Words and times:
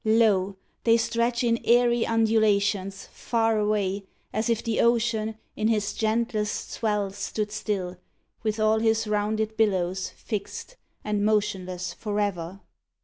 Lo! 0.03 0.55
they 0.83 0.97
stretch 0.97 1.43
In 1.43 1.59
airy 1.63 2.07
undulations, 2.07 3.07
far 3.13 3.59
away, 3.59 4.03
As 4.33 4.49
if 4.49 4.63
the 4.63 4.79
ocean, 4.79 5.37
in 5.55 5.67
his 5.67 5.93
gentlest 5.93 6.71
swell, 6.71 7.11
Stood 7.11 7.51
still, 7.51 7.97
with 8.41 8.59
all 8.59 8.79
his 8.79 9.05
rounded 9.05 9.55
billows 9.55 10.09
fixed, 10.09 10.75
And 11.03 11.23
motionless 11.23 11.93
for 11.93 12.19
ever. 12.19 12.61